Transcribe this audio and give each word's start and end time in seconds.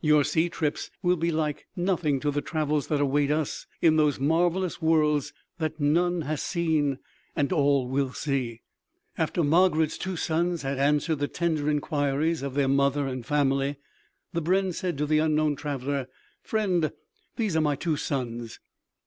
Your 0.00 0.24
sea 0.24 0.48
trips 0.48 0.90
will 1.02 1.18
be 1.18 1.30
like 1.30 1.66
nothing 1.76 2.18
to 2.20 2.30
the 2.30 2.40
travels 2.40 2.86
that 2.86 3.02
await 3.02 3.30
us 3.30 3.66
in 3.82 3.96
those 3.98 4.18
marvelous 4.18 4.80
worlds 4.80 5.34
that 5.58 5.78
none 5.78 6.22
has 6.22 6.40
seen 6.40 7.00
and 7.36 7.52
all 7.52 7.86
will 7.86 8.14
see." 8.14 8.62
After 9.18 9.42
Margarid's 9.42 9.98
two 9.98 10.16
sons 10.16 10.62
had 10.62 10.78
answered 10.78 11.18
the 11.18 11.28
tender 11.28 11.68
inquiries 11.68 12.40
of 12.40 12.54
their 12.54 12.66
mother 12.66 13.06
and 13.06 13.26
family, 13.26 13.76
the 14.32 14.40
brenn 14.40 14.72
said 14.72 14.96
to 14.96 15.04
the 15.04 15.18
unknown 15.18 15.54
traveler: 15.54 16.08
"Friend, 16.40 16.90
these 17.36 17.54
are 17.54 17.60
my 17.60 17.76
two 17.76 17.98
sons." 17.98 18.60